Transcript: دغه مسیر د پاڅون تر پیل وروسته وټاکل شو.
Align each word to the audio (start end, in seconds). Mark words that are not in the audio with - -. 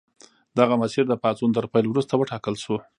دغه 0.59 0.75
مسیر 0.81 1.03
د 1.09 1.13
پاڅون 1.23 1.49
تر 1.57 1.65
پیل 1.73 1.85
وروسته 1.89 2.13
وټاکل 2.15 2.55
شو. 2.63 2.75